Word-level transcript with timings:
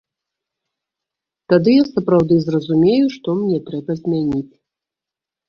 Тады 1.53 1.71
я 1.75 1.83
сапраўды 1.89 2.39
зразумею, 2.47 3.05
што 3.19 3.37
мне 3.43 3.57
трэба 3.71 3.91
змяніць. 4.01 4.53